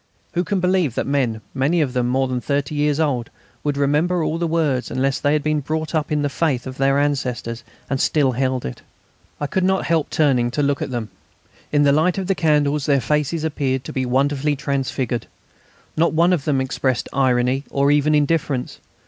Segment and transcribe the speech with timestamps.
[0.33, 3.29] Who can believe that men, many of them more than thirty years old,
[3.63, 6.77] would remember all the words unless they had been brought up in the faith of
[6.79, 8.81] their ancestors and still held it?
[9.39, 11.11] I could not help turning to look at them.
[11.71, 15.27] In the light of the candles their faces appeared to be wonderfully transfigured.
[15.95, 18.79] Not one of them expressed irony or even indifference.